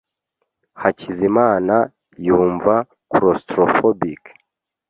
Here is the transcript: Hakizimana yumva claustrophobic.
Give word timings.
Hakizimana 0.81 1.75
yumva 2.25 2.73
claustrophobic. 3.11 4.23